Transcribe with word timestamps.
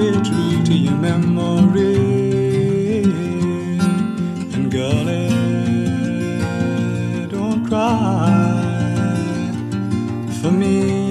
true 0.00 0.62
to 0.64 0.74
your 0.74 0.94
memory. 0.94 1.94
And 4.54 4.70
girlie, 4.70 5.28
eh, 6.42 7.26
don't 7.26 7.66
cry 7.66 8.30
for 10.40 10.50
me. 10.50 11.10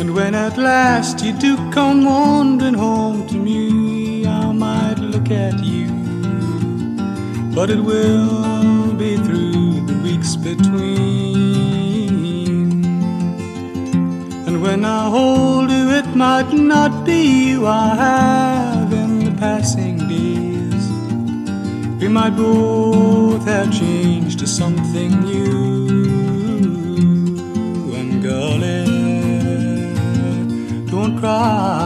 And 0.00 0.14
when 0.16 0.34
at 0.34 0.58
last 0.58 1.24
you 1.24 1.32
do 1.32 1.56
come 1.70 2.04
wandering 2.04 2.74
home 2.74 3.26
to 3.28 3.36
me, 3.36 4.26
I 4.26 4.50
might 4.52 4.98
look 4.98 5.30
at 5.30 5.62
you, 5.62 5.86
but 7.54 7.70
it 7.70 7.78
will 7.78 8.92
be 8.94 9.16
through 9.16 9.86
the 9.86 9.96
weeks 10.02 10.34
between. 10.34 11.11
When 14.62 14.84
I 14.84 15.10
hold 15.10 15.70
you, 15.70 15.90
it 15.90 16.06
might 16.14 16.52
not 16.52 17.04
be 17.04 17.50
you 17.50 17.66
I 17.66 17.94
have 18.06 18.92
in 18.92 19.24
the 19.24 19.32
passing 19.32 19.98
days. 20.08 20.84
We 22.00 22.06
might 22.08 22.36
both 22.36 23.44
have 23.46 23.72
changed 23.72 24.38
to 24.38 24.46
something 24.46 25.10
new. 25.24 25.82
And 27.98 28.22
girlie, 28.22 28.86
eh, 30.14 30.90
don't 30.92 31.18
cry 31.18 31.81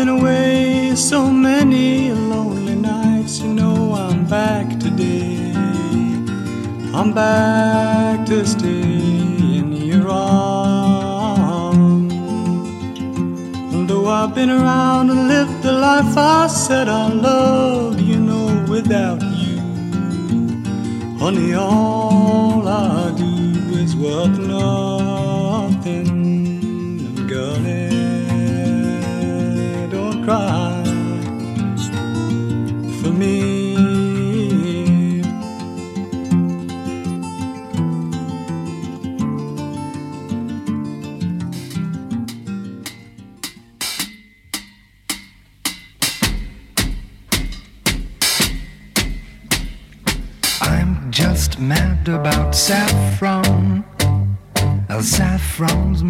been 0.00 0.08
away 0.08 0.96
so 0.96 1.30
many 1.30 2.10
lonely 2.10 2.74
nights, 2.74 3.40
you 3.40 3.52
know 3.52 3.92
I'm 3.92 4.24
back 4.24 4.66
today. 4.80 5.52
I'm 6.94 7.12
back 7.12 8.24
to 8.28 8.46
stay 8.46 9.58
in 9.58 9.72
your 9.72 10.08
arms. 10.08 12.14
Though 13.88 14.08
I've 14.08 14.34
been 14.34 14.48
around 14.48 15.10
and 15.10 15.28
lived 15.28 15.62
the 15.62 15.72
life 15.72 16.16
I 16.16 16.46
said 16.46 16.88
I 16.88 17.12
loved, 17.12 18.00
you 18.00 18.18
know, 18.18 18.46
without 18.70 19.20
you, 19.42 19.58
honey, 21.18 21.52
all 21.52 21.99
about 52.08 52.54
saffron. 52.54 53.84
Uh, 54.88 55.00
Saffron's 55.00 56.02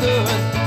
good. 0.00 0.57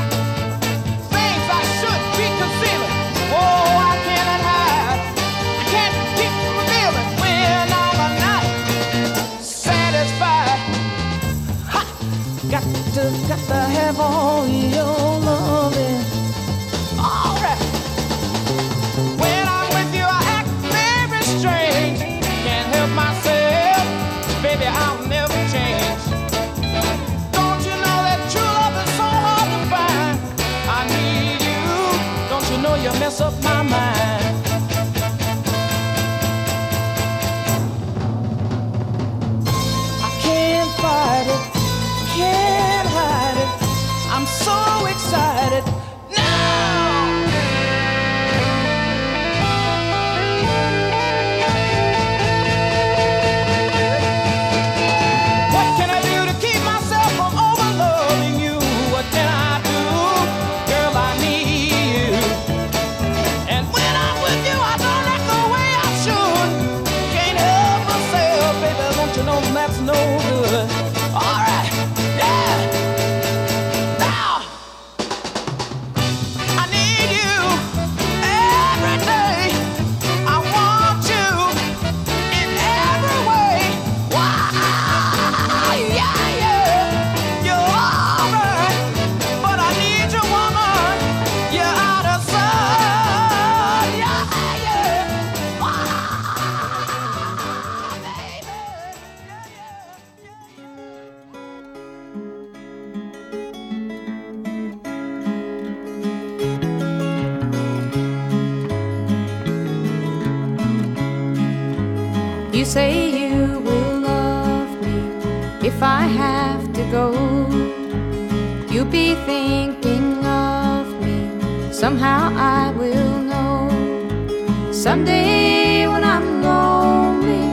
Somehow 121.81 122.31
I 122.37 122.71
will 122.77 123.17
know. 123.31 124.71
Someday 124.71 125.87
when 125.87 126.03
I'm 126.03 126.43
lonely, 126.43 127.47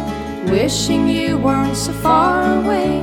wishing 0.52 1.08
you 1.08 1.38
weren't 1.38 1.74
so 1.74 1.94
far 1.94 2.60
away, 2.60 3.00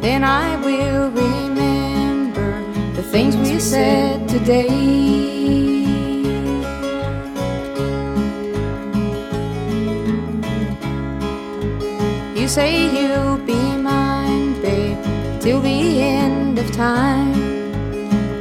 then 0.00 0.24
I 0.24 0.56
will 0.64 1.10
remember 1.10 2.50
the 2.94 3.02
things 3.02 3.36
we 3.36 3.60
said 3.60 4.26
today. 4.26 4.70
You 12.34 12.48
say 12.48 12.72
you'll 12.96 13.36
be 13.44 13.60
mine, 13.76 14.54
babe, 14.62 14.96
till 15.38 15.60
the 15.60 16.00
end 16.00 16.58
of 16.58 16.72
time. 16.72 17.34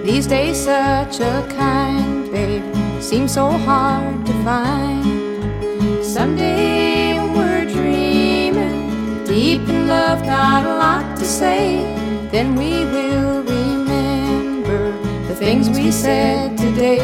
These 0.06 0.28
days, 0.28 0.64
such 0.64 1.20
a 1.20 1.46
kind 1.58 1.91
seem 3.12 3.28
so 3.28 3.50
hard 3.68 4.26
to 4.26 4.32
find. 4.42 5.04
Someday 6.02 7.20
we're 7.36 7.66
dreaming, 7.66 9.26
deep 9.26 9.68
in 9.68 9.90
love, 9.90 10.26
not 10.26 10.64
a 10.66 10.74
lot 10.84 11.18
to 11.18 11.26
say. 11.26 11.84
Then 12.32 12.56
we 12.56 12.86
will 12.86 13.44
remember 13.44 14.94
the 15.28 15.36
things 15.36 15.70
we 15.70 15.92
said 15.92 16.58
today. 16.58 17.04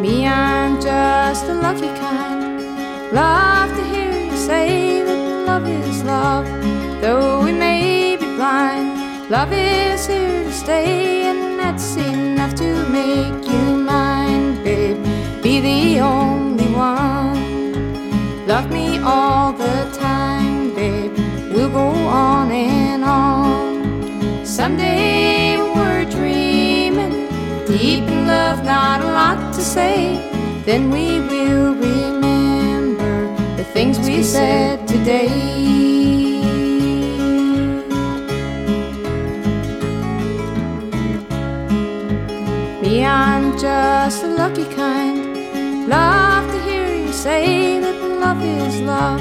Me, 0.00 0.26
I'm 0.26 0.80
just 0.80 1.46
the 1.46 1.52
lucky 1.52 1.92
kind. 2.00 3.12
Love 3.12 3.68
to 3.76 3.84
hear 3.92 4.12
you 4.30 4.34
say 4.34 5.02
that 5.02 5.46
love 5.46 5.68
is 5.68 6.02
love, 6.04 6.46
though 7.02 7.44
we 7.44 7.52
may. 7.52 7.75
Love 9.28 9.52
is 9.52 10.06
here 10.06 10.44
to 10.44 10.52
stay, 10.52 11.24
and 11.24 11.58
that's 11.58 11.96
enough 11.96 12.54
to 12.54 12.88
make 12.88 13.44
you 13.50 13.76
mine, 13.76 14.62
babe. 14.62 15.02
Be 15.42 15.58
the 15.58 15.98
only 15.98 16.68
one. 16.72 18.46
Love 18.46 18.70
me 18.70 19.00
all 19.00 19.52
the 19.52 19.90
time, 19.98 20.72
babe. 20.76 21.10
We'll 21.52 21.70
go 21.70 21.88
on 22.06 22.52
and 22.52 23.02
on. 23.02 24.46
Someday 24.46 25.58
we're 25.74 26.04
dreaming, 26.04 27.26
deep 27.66 28.04
in 28.04 28.28
love, 28.28 28.64
not 28.64 29.00
a 29.00 29.06
lot 29.06 29.52
to 29.54 29.60
say. 29.60 30.30
Then 30.64 30.88
we 30.88 31.18
will 31.18 31.74
remember 31.74 33.26
the 33.56 33.64
things 33.64 33.98
we 33.98 34.22
said 34.22 34.86
today. 34.86 36.05
just 43.66 44.22
the 44.22 44.28
lucky 44.28 44.66
kind. 44.76 45.88
Love 45.88 46.44
to 46.52 46.58
hear 46.68 46.88
you 47.04 47.12
say 47.12 47.80
that 47.80 47.98
love 48.24 48.40
is 48.40 48.80
love, 48.80 49.20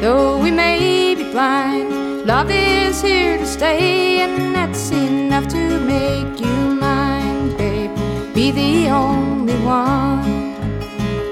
though 0.00 0.38
we 0.44 0.50
may 0.50 1.14
be 1.14 1.24
blind. 1.34 1.90
Love 2.24 2.50
is 2.50 3.02
here 3.02 3.36
to 3.36 3.46
stay, 3.46 4.20
and 4.24 4.54
that's 4.56 4.90
enough 4.90 5.46
to 5.56 5.62
make 5.94 6.34
you 6.44 6.56
mine, 6.84 7.54
babe. 7.58 7.94
Be 8.34 8.46
the 8.62 8.88
only 8.88 9.58
one. 9.80 10.32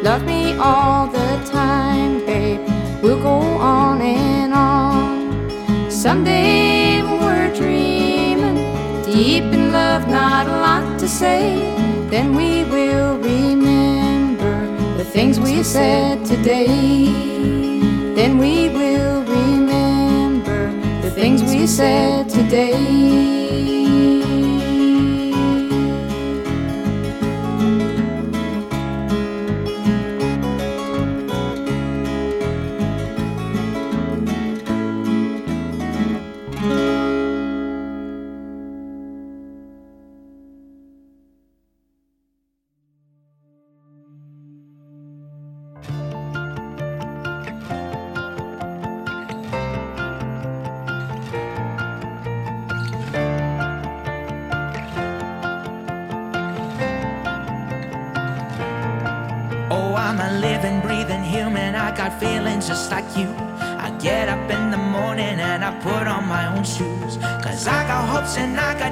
Love 0.09 0.23
me 0.33 0.43
all 0.59 1.07
the 1.19 1.31
time, 1.59 2.15
babe. 2.27 2.61
We'll 3.03 3.23
go 3.31 3.39
on 3.77 4.03
and 4.03 4.53
on. 4.53 5.91
Someday 5.91 7.03
we're 7.03 7.55
dreaming 7.55 8.00
deep 9.13 9.45
in 9.45 9.73
love, 9.73 10.09
not 10.09 10.47
a 10.47 10.51
lot 10.51 10.99
to 11.01 11.09
say, 11.09 11.59
then 12.11 12.35
we 12.35 12.65
will 12.65 13.19
remember 13.19 14.67
the 14.97 15.05
things 15.05 15.41
we 15.41 15.63
said 15.63 16.25
today. 16.25 17.07
Then 18.15 18.39
we 18.39 18.69
will 18.69 19.23
remember 19.25 20.73
the 21.03 21.11
things 21.11 21.43
we 21.43 21.67
said 21.67 22.29
today. 22.29 23.80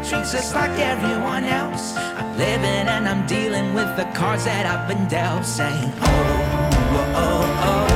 Got 0.02 0.32
just 0.32 0.54
like 0.54 0.78
everyone 0.78 1.44
else. 1.44 1.96
I'm 1.96 2.36
living 2.36 2.88
and 2.88 3.08
I'm 3.08 3.26
dealing 3.26 3.74
with 3.74 3.96
the 3.96 4.04
cards 4.14 4.44
that 4.44 4.66
I've 4.66 4.88
been 4.88 5.08
dealt, 5.08 5.44
saying, 5.44 5.92
oh, 6.00 6.78
oh, 6.92 7.14
oh, 7.16 7.84
oh. 7.84 7.87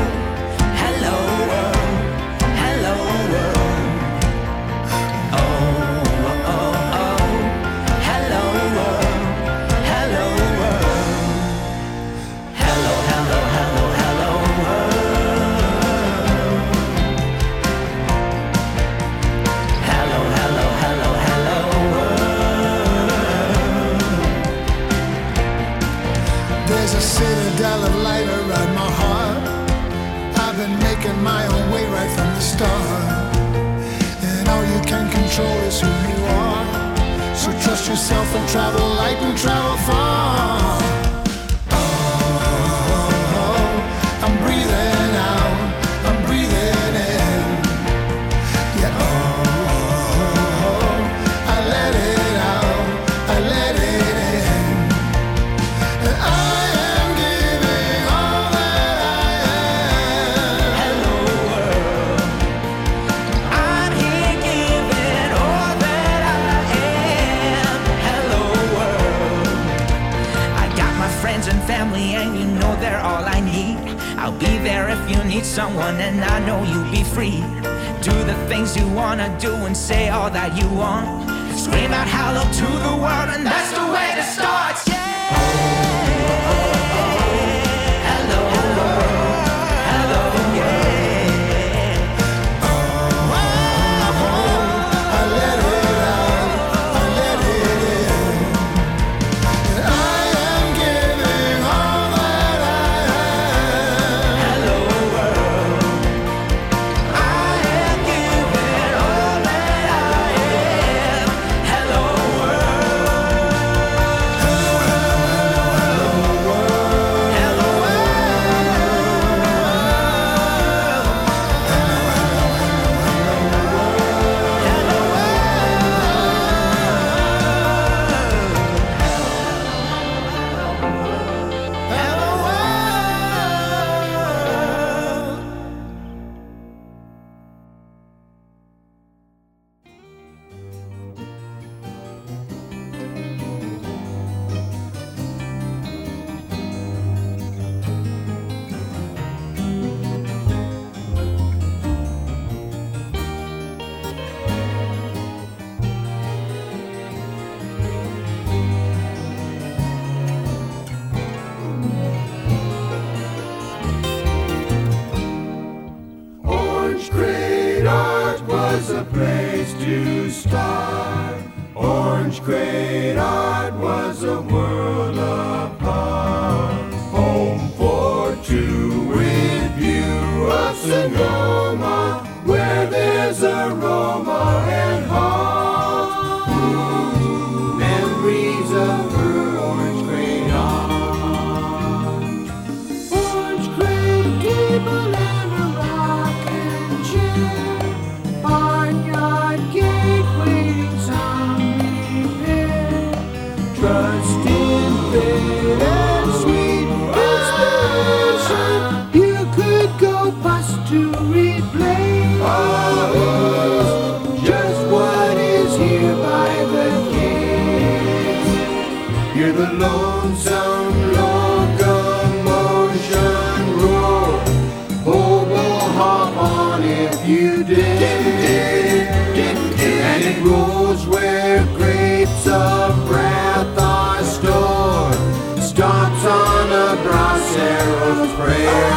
Prayer. 238.52 238.91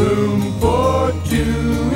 Room 0.00 0.52
for 0.60 1.12
two 1.28 1.90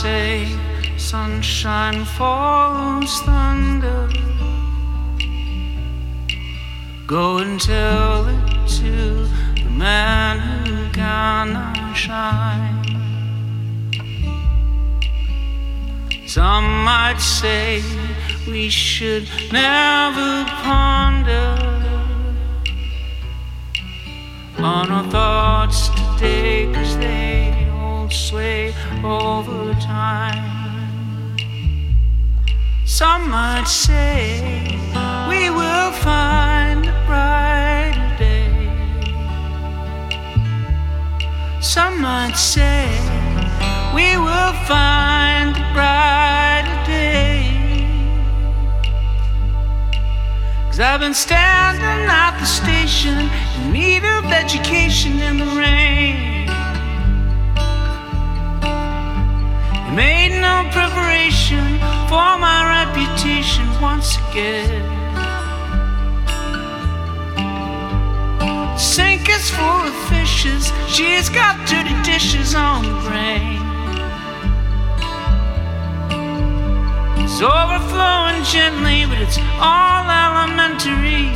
say 0.00 0.46
sunshine 0.96 2.06
follows 2.06 3.20
thunder. 3.20 4.08
Go 7.06 7.38
and 7.38 7.60
tell 7.60 8.26
it 8.26 8.68
to 8.78 9.26
the 9.62 9.70
man 9.70 10.38
who 10.38 10.90
cannot 10.92 11.92
shine. 11.94 12.80
Some 16.26 16.68
might 16.84 17.20
say 17.20 17.82
we 18.46 18.70
should 18.70 19.28
never 19.52 20.46
ponder 20.64 21.48
on 24.58 24.90
our 24.90 25.06
thoughts 25.10 25.90
today, 25.90 26.72
cause 26.72 26.96
they 26.96 27.29
over 29.04 29.72
time. 29.74 31.36
Some 32.84 33.30
might 33.30 33.66
say 33.66 34.78
we 35.28 35.48
will 35.50 35.92
find 35.92 36.86
a 36.86 37.04
brighter 37.06 38.16
day. 38.18 38.50
Some 41.60 42.02
might 42.02 42.34
say 42.34 42.88
we 43.94 44.16
will 44.16 44.52
find 44.66 45.56
a 45.56 45.72
brighter 45.72 46.86
day. 46.86 47.86
Cause 50.66 50.80
I've 50.80 51.00
been 51.00 51.14
standing 51.14 52.08
at 52.08 52.38
the 52.38 52.46
station 52.46 53.30
in 53.62 53.72
need 53.72 54.04
of 54.04 54.24
education 54.26 55.20
in 55.20 55.38
the 55.38 55.46
rain. 55.46 56.29
Made 60.00 60.32
no 60.40 60.56
preparation 60.72 61.66
for 62.08 62.30
my 62.46 62.58
reputation 62.78 63.66
once 63.82 64.16
again. 64.24 64.80
Sink 68.78 69.28
is 69.28 69.50
full 69.50 69.82
of 69.90 69.96
fishes, 70.08 70.72
she's 70.88 71.28
got 71.28 71.54
dirty 71.68 71.96
dishes 72.12 72.54
on 72.54 72.78
the 72.88 72.96
brain. 73.06 73.60
It's 77.22 77.38
overflowing 77.42 78.42
gently, 78.54 79.04
but 79.10 79.18
it's 79.24 79.38
all 79.70 80.04
elementary, 80.24 81.28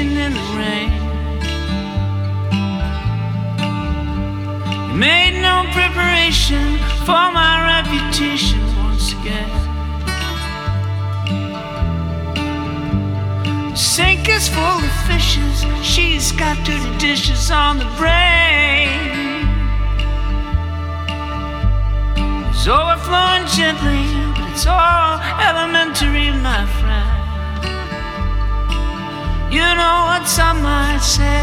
education 0.00 0.16
in 0.16 0.32
the 0.32 0.40
rain. 0.56 0.90
Made 4.98 5.40
no 5.40 5.64
preparation 5.72 6.78
for 7.04 7.32
my 7.32 7.82
reputation 7.82 8.60
once 8.76 9.12
again. 9.12 9.50
Sink 13.76 14.28
is 14.28 14.48
full 14.48 14.62
of 14.62 14.92
fishes, 15.06 15.64
she's 15.82 16.32
got 16.32 16.56
dirty 16.66 16.98
dishes 16.98 17.50
on 17.50 17.78
the 17.78 17.88
brain. 17.96 18.88
It's 22.50 22.66
overflowing 22.68 23.46
gently, 23.46 24.04
but 24.34 24.50
it's 24.50 24.66
all 24.66 25.18
elementary, 25.40 26.30
my 26.30 26.66
friend. 26.66 26.89
You 29.50 29.58
know 29.58 29.98
what 30.06 30.28
some 30.28 30.62
might 30.62 31.00
say. 31.02 31.42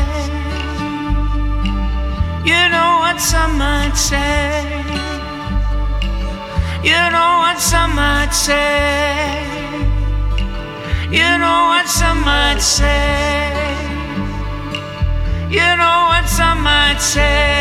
You 2.45 2.69
know 2.71 2.99
what 3.03 3.19
some 3.19 3.57
might 3.57 3.95
say. 3.95 4.63
You 6.83 7.01
know 7.11 7.31
what 7.43 7.59
some 7.59 7.93
might 7.95 8.31
say. 8.31 9.43
You 11.11 11.37
know 11.37 11.59
what 11.71 11.87
some 11.89 12.21
might 12.21 12.61
say. 12.61 13.51
You 15.49 15.69
know 15.75 15.99
what 16.09 16.29
some 16.29 16.63
might 16.63 17.01
say. 17.01 17.57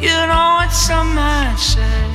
You 0.00 0.18
know 0.30 0.48
what 0.56 0.72
some 0.72 1.14
might 1.14 1.56
say. 1.58 2.13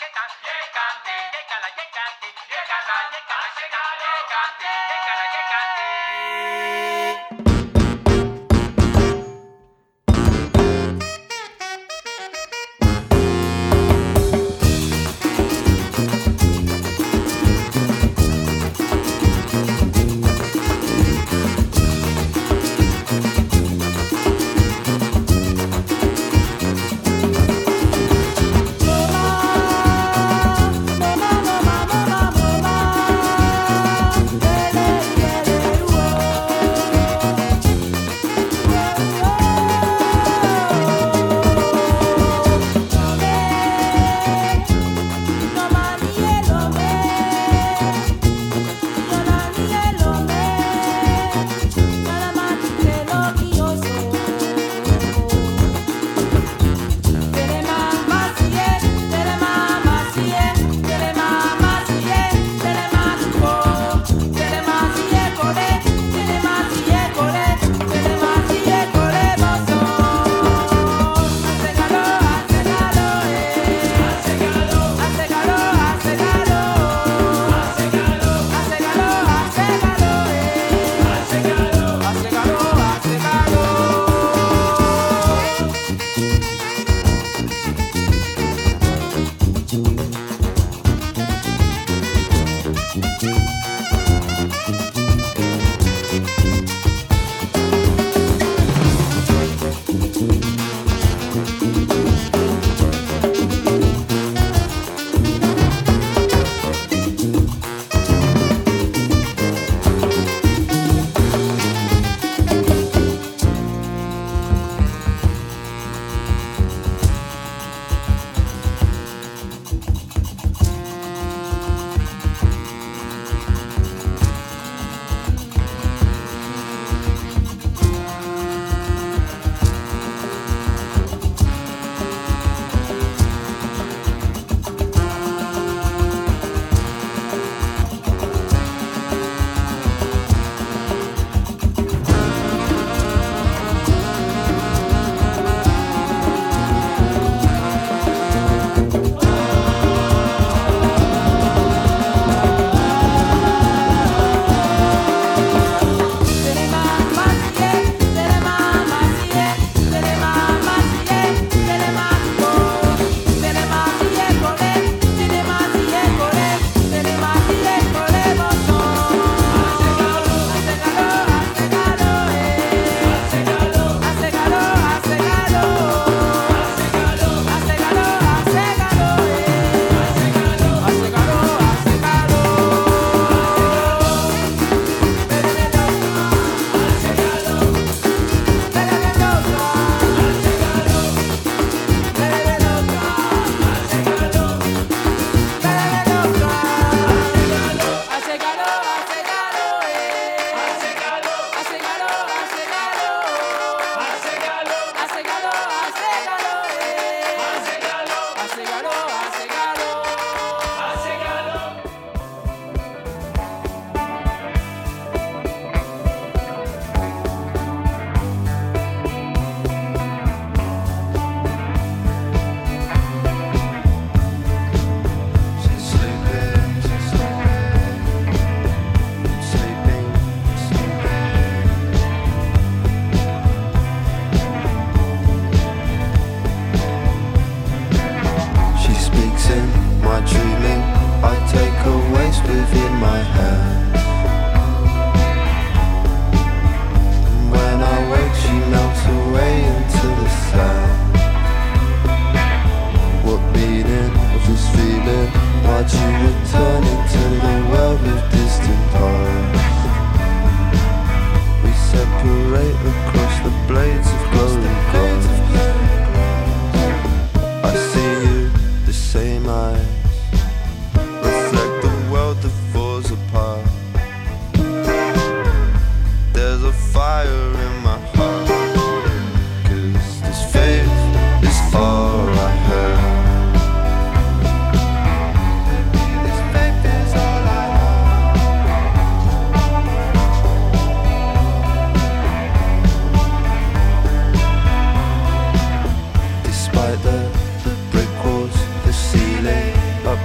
Mama, 0.00 0.59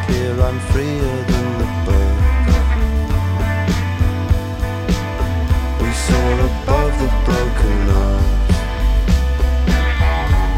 Here 0.07 0.39
I'm 0.41 0.59
freer 0.71 1.15
than 1.31 1.47
the 1.61 1.67
bird. 1.85 2.19
We 5.81 5.89
soar 6.05 6.39
above 6.51 6.93
the 7.01 7.09
broken 7.25 7.77
earth. 8.03 8.29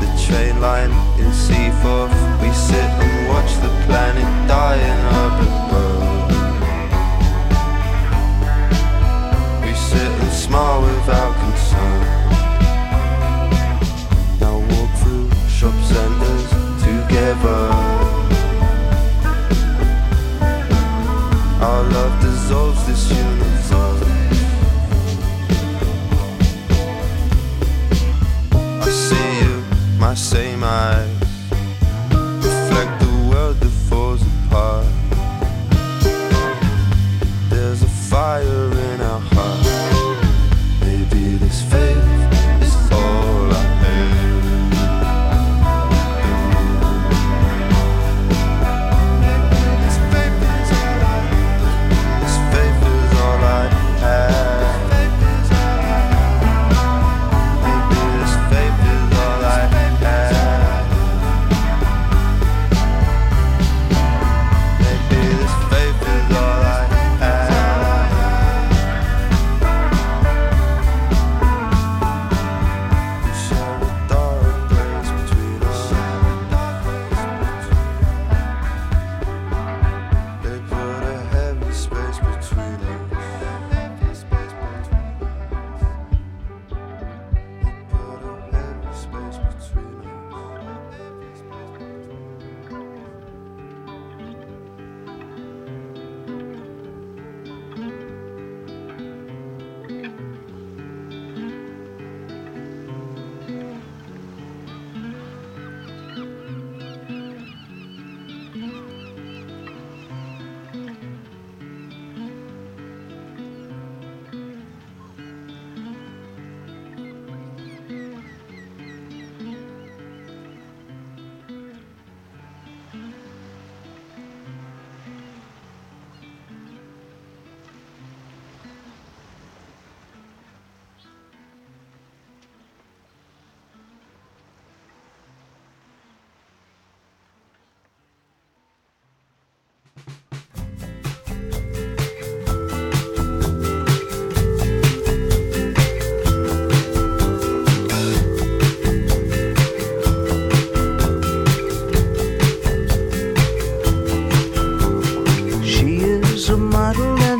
The 0.01 0.09
train 0.25 0.55
line 0.59 0.93
in 1.21 1.31
C4, 1.31 2.09
we 2.41 2.49
sit 2.51 2.91
and 3.03 3.27
watch 3.29 3.51
the 3.65 3.71
planet 3.85 4.29
die 4.47 4.81
in 4.91 4.99
our 5.15 5.29
blue. 5.37 5.57
We 9.65 9.73
sit 9.75 10.11
and 10.23 10.33
smile 10.33 10.81
without 10.81 11.33
concern. 11.43 12.01
Now 14.41 14.55
walk 14.71 14.91
through 15.01 15.29
shop 15.47 15.75
centers 15.83 16.49
together. 16.83 17.76
same 30.17 30.63
eyes. 30.63 31.16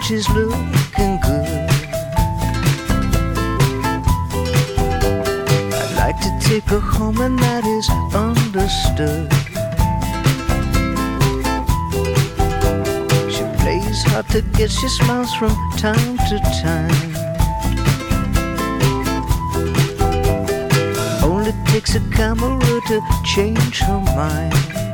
she's 0.08 0.30
looking 0.30 1.20
good. 1.20 1.70
I'd 5.74 5.96
like 5.98 6.18
to 6.22 6.40
take 6.40 6.64
her 6.70 6.80
home, 6.80 7.20
and 7.20 7.38
that 7.40 7.66
is 7.66 7.90
understood. 8.16 9.28
She 13.30 13.44
plays 13.60 14.04
hard 14.04 14.30
to 14.30 14.42
get, 14.58 14.72
she 14.72 14.88
smiles 14.88 15.34
from 15.36 15.54
time 15.78 16.18
to 16.30 16.40
time. 16.64 17.16
Only 21.22 21.52
takes 21.66 21.96
a 21.96 22.02
camera 22.12 22.82
to 22.88 23.02
change 23.26 23.80
her 23.80 24.00
mind. 24.16 24.87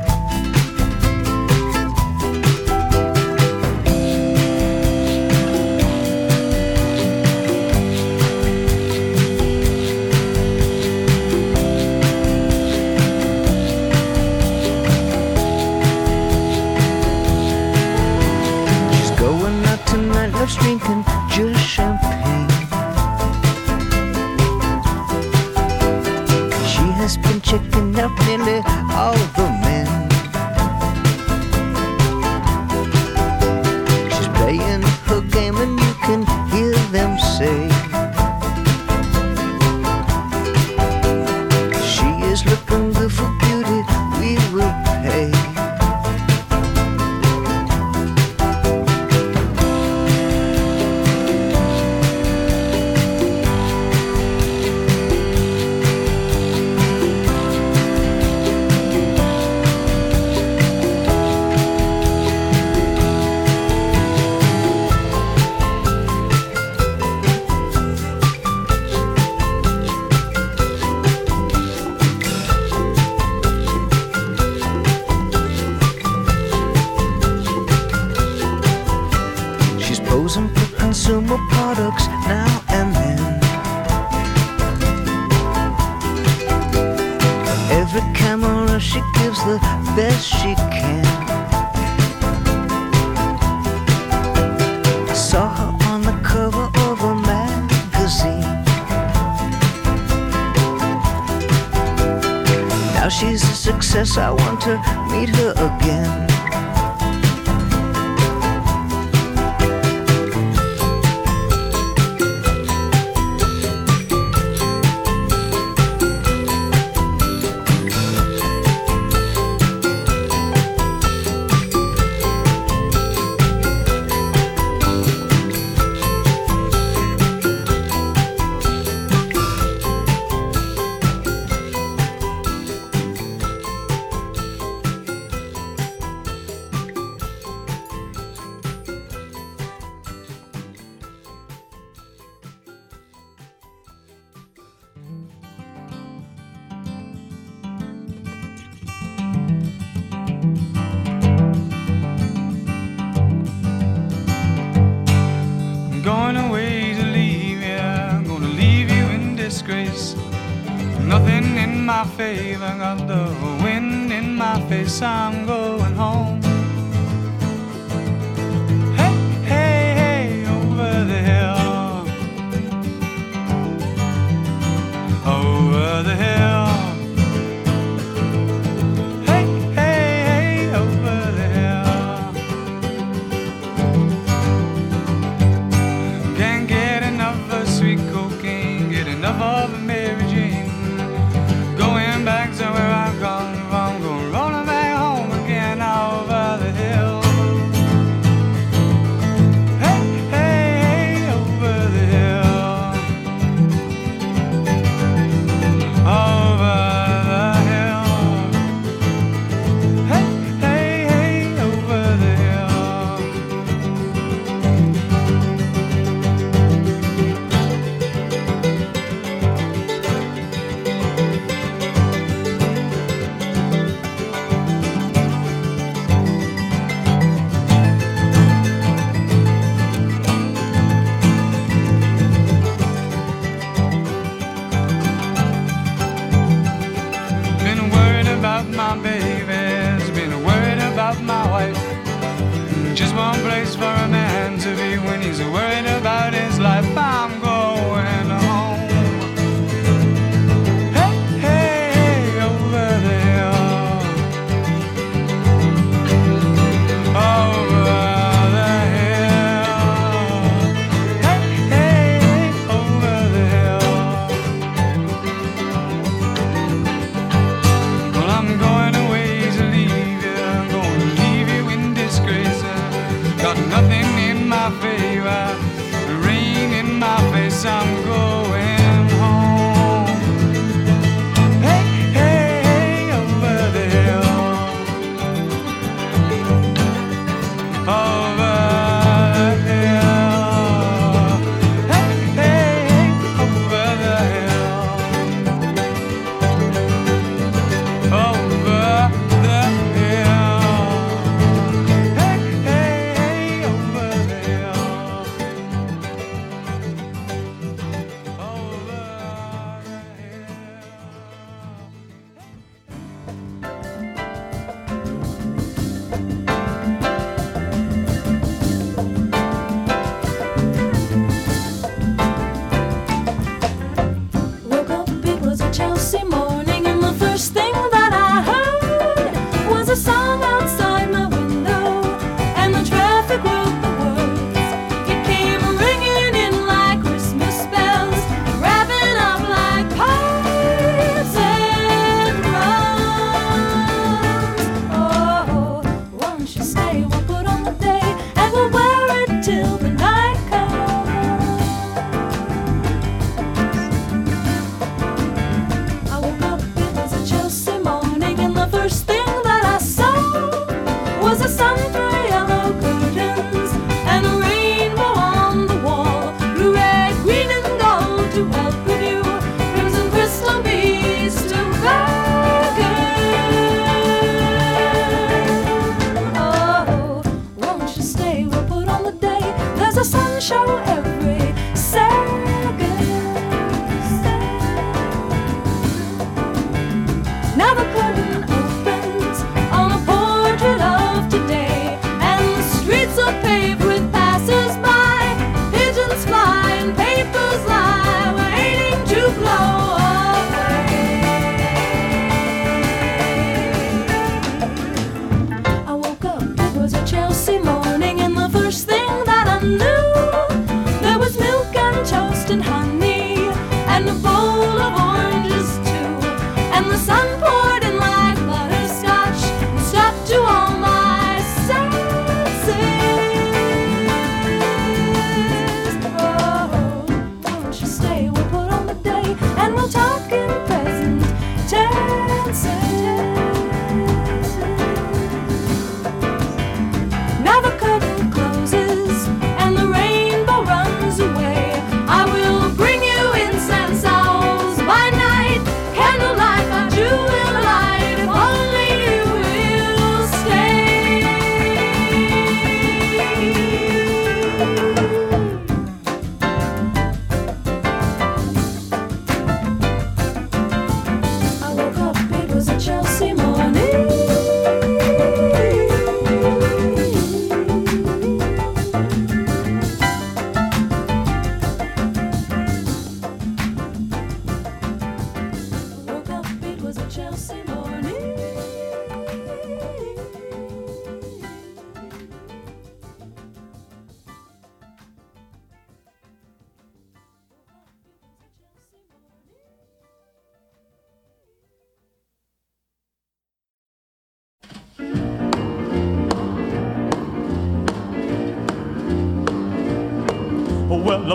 to 104.64 104.93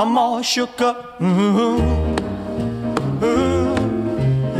I'm 0.00 0.16
all 0.16 0.42
shook 0.42 0.80
up. 0.80 1.20
Ooh, 1.20 1.26
ooh, 3.24 3.74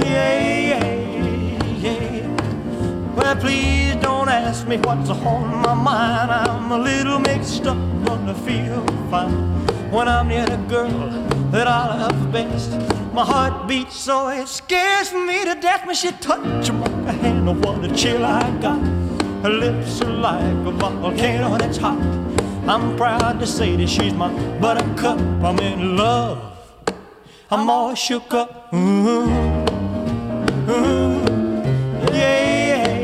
yeah, 0.03 0.35
yeah, 0.69 1.65
yeah. 1.79 3.15
Well, 3.15 3.37
please 3.37 3.95
don't 4.03 4.29
ask 4.29 4.67
me 4.67 4.79
what's 4.79 5.11
on 5.11 5.63
my 5.63 5.75
mind. 5.75 6.33
I'm 6.33 6.73
a 6.73 6.79
little 6.79 7.21
mixed 7.21 7.69
up, 7.69 7.79
but 8.05 8.19
I 8.19 8.35
feel 8.35 8.85
fine 9.13 9.31
when 9.93 10.09
I'm 10.09 10.27
near 10.27 10.45
the 10.45 10.57
girl 10.69 11.09
that 11.53 11.69
I 11.69 12.01
love 12.01 12.33
best. 12.33 12.73
My 13.13 13.25
heart 13.25 13.69
beats 13.69 13.95
so 13.95 14.31
it 14.31 14.49
scares 14.49 15.13
me 15.13 15.45
to 15.45 15.55
death 15.55 15.87
when 15.87 15.95
she 15.95 16.11
touches 16.11 16.73
my 16.73 17.13
hand. 17.13 17.49
Oh, 17.49 17.55
what 17.55 17.85
a 17.85 17.95
chill 17.95 18.25
I 18.25 18.51
got. 18.61 18.81
Her 19.45 19.51
lips 19.51 20.03
are 20.03 20.11
like 20.11 20.67
a 20.67 20.73
volcano 20.73 21.57
that's 21.59 21.77
hot. 21.77 22.28
I'm 22.69 22.99
proud 22.99 23.41
to 23.41 23.47
say 23.47 23.77
that 23.77 23.89
she's 23.89 24.13
my 24.13 24.29
buttercup. 24.59 25.19
I'm 25.43 25.59
in 25.59 25.97
love. 25.97 26.39
I'm 27.51 27.71
all 27.71 27.95
shook 27.95 28.35
up. 28.35 28.75
Ooh, 28.75 29.25
ooh, 30.69 31.25
yeah, 32.13 32.99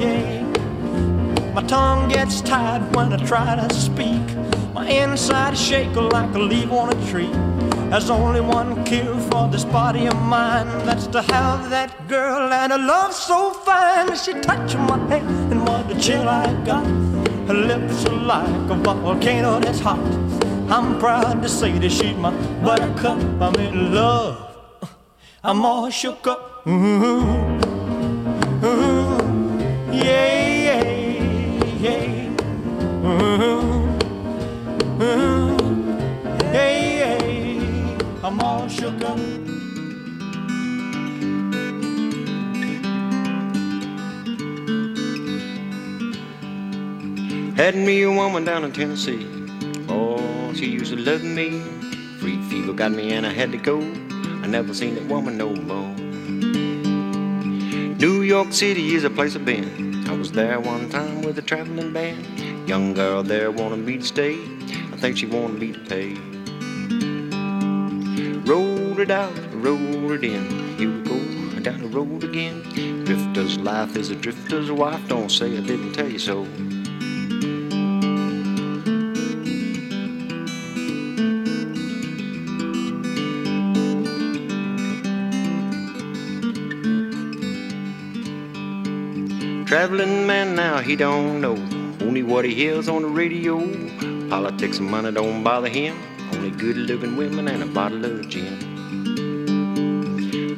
yeah. 0.00 1.52
My 1.54 1.62
tongue 1.62 2.08
gets 2.08 2.40
tied 2.40 2.82
when 2.96 3.12
I 3.12 3.24
try 3.24 3.54
to 3.54 3.72
speak. 3.72 4.20
My 4.74 4.88
inside 4.88 5.56
shake 5.56 5.94
like 5.94 6.34
a 6.34 6.40
leaf 6.40 6.72
on 6.72 6.90
a 6.90 7.06
tree. 7.08 7.30
There's 7.88 8.10
only 8.10 8.40
one 8.40 8.82
cure 8.84 9.16
for 9.30 9.46
this 9.48 9.64
body 9.64 10.06
of 10.06 10.20
mine. 10.22 10.66
That's 10.84 11.06
to 11.08 11.22
have 11.22 11.70
that 11.70 12.08
girl 12.08 12.52
and 12.52 12.72
a 12.72 12.78
love 12.78 13.12
so 13.12 13.52
fine. 13.52 14.16
She 14.16 14.32
touched 14.32 14.76
my 14.76 14.98
hand 15.06 15.52
and 15.52 15.68
what 15.68 15.88
a 15.88 16.00
chill 16.00 16.28
I 16.28 16.52
got. 16.64 17.11
Her 17.48 17.54
lips 17.54 18.06
are 18.06 18.14
like 18.14 18.70
a 18.70 18.74
volcano 18.74 19.58
that's 19.58 19.80
hot. 19.80 19.98
I'm 20.70 20.98
proud 20.98 21.42
to 21.42 21.48
say 21.48 21.72
that 21.78 21.90
she's 21.90 22.16
my 22.16 22.30
buttercup. 22.62 23.18
I'm 23.40 23.54
in 23.56 23.92
love. 23.92 24.38
I'm 25.42 25.64
all 25.64 25.90
shook 25.90 26.26
up. 26.26 26.66
Ooh, 26.68 27.58
ooh, 28.64 29.18
yeah, 29.90 30.46
yeah, 30.66 30.84
yeah. 31.80 32.28
Ooh, 33.04 33.88
ooh, 35.02 35.56
yeah, 36.54 36.70
yeah. 37.00 37.98
I'm 38.22 38.40
all 38.40 38.68
shook 38.68 39.02
up. 39.02 39.18
Had 47.62 47.76
me 47.76 48.02
a 48.02 48.10
woman 48.10 48.44
down 48.44 48.64
in 48.64 48.72
Tennessee. 48.72 49.24
Oh, 49.88 50.52
she 50.52 50.66
used 50.66 50.92
to 50.92 50.98
love 50.98 51.22
me. 51.22 51.60
Free 52.18 52.42
fever 52.50 52.72
got 52.72 52.90
me 52.90 53.12
and 53.12 53.24
I 53.24 53.32
had 53.32 53.52
to 53.52 53.56
go. 53.56 53.78
I 53.78 54.48
never 54.48 54.74
seen 54.74 54.96
that 54.96 55.06
woman 55.06 55.36
no 55.36 55.54
more. 55.54 55.94
New 57.98 58.22
York 58.22 58.52
City 58.52 58.96
is 58.96 59.04
a 59.04 59.10
place 59.10 59.36
I've 59.36 59.44
been. 59.44 60.08
I 60.08 60.16
was 60.16 60.32
there 60.32 60.58
one 60.58 60.90
time 60.90 61.22
with 61.22 61.38
a 61.38 61.42
traveling 61.42 61.92
band. 61.92 62.68
Young 62.68 62.94
girl 62.94 63.22
there 63.22 63.52
wanted 63.52 63.86
me 63.86 63.98
to 63.98 64.04
stay. 64.04 64.32
I 64.92 64.96
think 64.96 65.16
she 65.16 65.26
wanted 65.26 65.60
me 65.60 65.70
to 65.70 65.78
pay. 65.78 66.14
Rolled 68.40 68.98
it 68.98 69.12
out, 69.12 69.38
rolled 69.52 70.10
it 70.10 70.24
in. 70.24 70.76
Here 70.78 70.90
we 70.90 71.00
go, 71.02 71.60
down 71.60 71.80
the 71.80 71.86
road 71.86 72.24
again. 72.24 73.04
Drifter's 73.04 73.56
life 73.60 73.94
is 73.94 74.10
a 74.10 74.16
drifter's 74.16 74.72
wife. 74.72 75.06
Don't 75.06 75.30
say 75.30 75.56
I 75.56 75.60
didn't 75.60 75.92
tell 75.92 76.08
you 76.08 76.18
so. 76.18 76.44
Traveling 89.72 90.26
man 90.26 90.54
now, 90.54 90.80
he 90.80 90.96
don't 90.96 91.40
know 91.40 91.56
only 92.06 92.22
what 92.22 92.44
he 92.44 92.54
hears 92.54 92.90
on 92.90 93.00
the 93.00 93.08
radio. 93.08 93.56
Politics 94.28 94.76
and 94.76 94.90
money 94.90 95.10
don't 95.12 95.42
bother 95.42 95.70
him. 95.70 95.96
Only 96.30 96.50
good 96.50 96.76
looking 96.76 97.16
women 97.16 97.48
and 97.48 97.62
a 97.62 97.66
bottle 97.66 98.04
of 98.04 98.28
gin. 98.28 98.58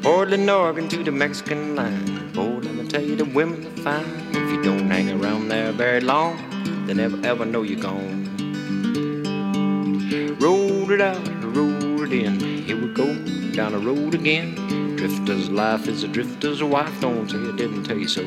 Portland, 0.03 0.51
Oregon 0.51 0.89
to 0.89 1.05
the 1.05 1.13
Mexican 1.13 1.77
line. 1.77 2.33
Boy, 2.33 2.59
let 2.65 2.75
me 2.75 2.89
tell 2.89 3.03
you, 3.03 3.15
the 3.15 3.25
women 3.25 3.65
are 3.65 3.83
fine. 3.83 4.05
If 4.31 4.51
you 4.51 4.61
don't 4.65 4.91
hang 4.91 5.09
around 5.09 5.47
there 5.47 5.71
very 5.71 6.01
long, 6.01 6.37
they 6.89 6.95
never 6.95 7.25
ever 7.25 7.45
know 7.45 7.63
you're 7.63 7.79
gone. 7.79 8.25
Rolled 10.41 10.91
it 10.91 11.01
out, 11.01 11.25
rolled 11.55 12.01
it 12.01 12.13
in. 12.13 12.41
Here 12.41 12.77
we 12.77 12.89
go, 12.89 13.15
down 13.53 13.75
the 13.75 13.79
road 13.79 14.17
again. 14.17 14.57
Drifter's 14.97 15.49
life 15.51 15.87
is 15.87 16.03
a 16.03 16.09
drifter's 16.09 16.65
wife. 16.65 17.01
Don't 17.01 17.31
say 17.31 17.39
I 17.39 17.53
didn't 17.55 17.85
tell 17.85 17.97
you 17.97 18.09
so. 18.09 18.25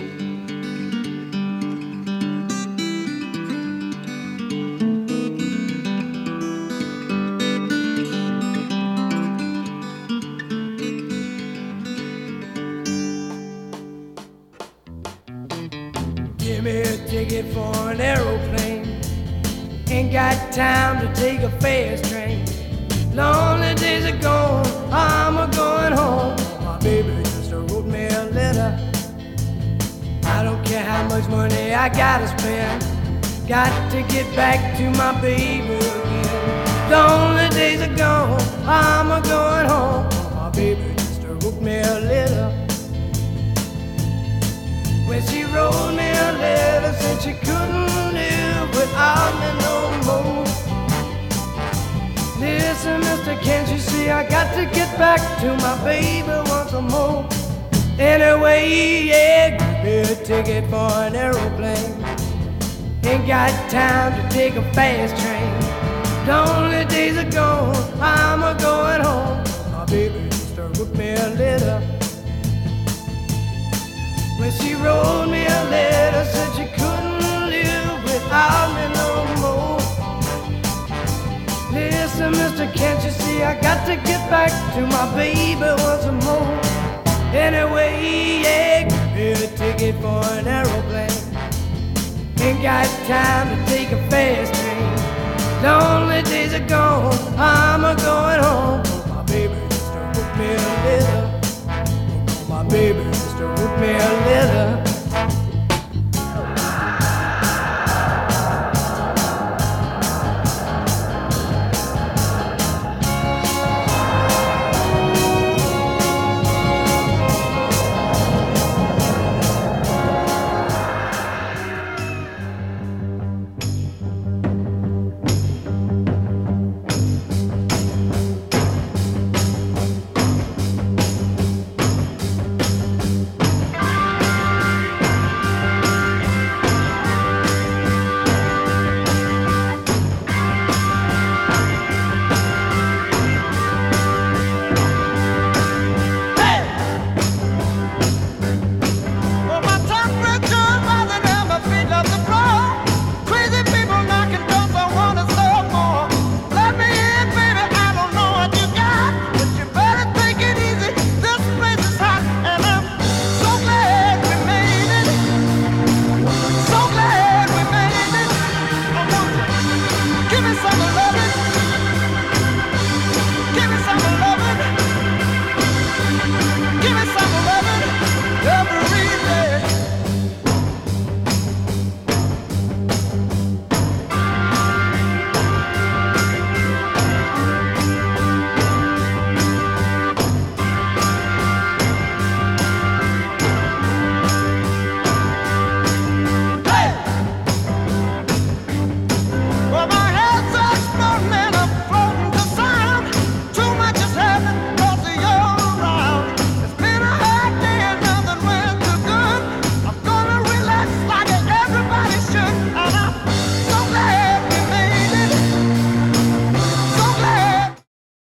I 54.17 54.27
got 54.27 54.51
to 54.55 54.65
get 54.73 54.97
back 54.97 55.19
to 55.41 55.53
my 55.57 55.77
baby 55.83 56.27
once 56.49 56.73
more? 56.91 57.23
Anyway, 57.99 59.05
yeah, 59.05 59.51
give 59.51 59.85
me 59.85 60.11
a 60.11 60.15
ticket 60.25 60.67
for 60.71 60.89
an 61.05 61.15
aeroplane. 61.15 62.03
Ain't 63.05 63.27
got 63.27 63.51
time 63.69 64.19
to 64.19 64.35
take 64.35 64.55
a 64.55 64.63
fast 64.73 65.15
train. 65.21 65.53
Lonely 66.27 66.85
days 66.85 67.15
are 67.15 67.29
gone, 67.29 67.75
I'm 68.01 68.41
a 68.41 68.59
going 68.59 69.01
home. 69.01 69.43
My 69.71 69.85
baby 69.85 70.27
just 70.31 70.57
wrote 70.57 70.95
me 70.95 71.11
a 71.11 71.29
letter. 71.37 71.79
When 74.39 74.51
she 74.51 74.73
wrote 74.73 75.27
me 75.29 75.45
a 75.45 75.61
letter, 75.69 76.25
said 76.25 76.55
she 76.55 76.65
couldn't 76.73 77.49
live 77.51 78.03
without 78.03 78.73
me 78.73 78.76
Listen, 82.27 82.43
mister, 82.43 82.77
can't 82.77 83.03
you 83.03 83.11
see 83.11 83.41
I 83.41 83.59
got 83.61 83.85
to 83.85 83.95
get 83.95 84.29
back 84.29 84.51
to 84.75 84.81
my 84.85 85.15
baby 85.15 85.61
once 85.61 86.25
more? 86.25 86.43
Anyway, 87.33 88.41
yeah, 88.43 89.13
me 89.15 89.31
a 89.31 89.47
ticket 89.55 89.95
for 90.01 90.21
an 90.35 90.47
aeroplane. 90.47 91.09
Ain't 92.41 92.61
got 92.61 92.85
time 93.07 93.47
to 93.55 93.71
take 93.71 93.91
a 93.91 94.09
fast 94.09 94.53
train. 94.53 95.63
Lonely 95.63 96.21
days 96.23 96.53
are 96.53 96.67
gone, 96.67 97.13
I'm 97.37 97.85
a 97.85 97.95
going 97.95 98.43
home. 98.43 98.83
My 99.15 99.23
baby 99.23 99.55
just 99.69 99.93
wrote 99.93 100.37
me 100.37 100.47
a 100.47 100.57
letter. 100.83 101.25
My 102.49 102.63
baby 102.63 103.03
just 103.05 103.37
wrote 103.37 103.79
me 103.79 103.91
a 103.91 104.11
letter. 104.27 104.86